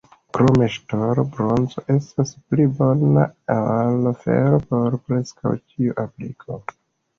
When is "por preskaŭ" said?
4.73-5.55